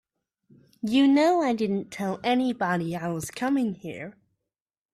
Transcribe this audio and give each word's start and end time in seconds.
You 0.81 1.07
know 1.07 1.43
I 1.43 1.53
didn't 1.53 1.91
tell 1.91 2.19
anybody 2.23 2.95
I 2.95 3.09
was 3.09 3.29
coming 3.29 3.75
here. 3.75 4.17